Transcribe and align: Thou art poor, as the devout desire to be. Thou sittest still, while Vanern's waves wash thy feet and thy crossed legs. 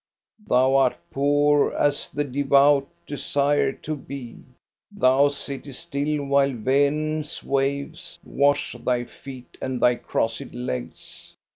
Thou 0.47 0.77
art 0.77 0.97
poor, 1.11 1.71
as 1.73 2.09
the 2.09 2.23
devout 2.23 2.87
desire 3.05 3.71
to 3.71 3.95
be. 3.95 4.37
Thou 4.91 5.27
sittest 5.27 5.79
still, 5.83 6.25
while 6.25 6.53
Vanern's 6.53 7.43
waves 7.43 8.17
wash 8.25 8.75
thy 8.83 9.03
feet 9.03 9.59
and 9.61 9.79
thy 9.79 9.93
crossed 9.93 10.55
legs. 10.55 11.35